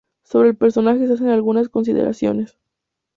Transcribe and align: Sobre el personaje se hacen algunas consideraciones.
Sobre 0.23 0.49
el 0.49 0.57
personaje 0.57 1.05
se 1.05 1.13
hacen 1.13 1.29
algunas 1.29 1.69
consideraciones. 1.69 2.57